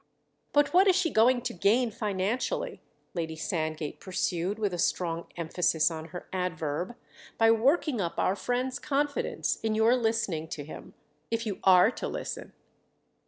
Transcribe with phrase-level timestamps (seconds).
[0.51, 2.81] But what is she going to gain financially,"
[3.13, 6.95] Lady Sand gate pursued with a strong emphasis on her adverb,
[7.37, 12.53] "by working up our friend's confidence in your listening to him—if you are to listen?"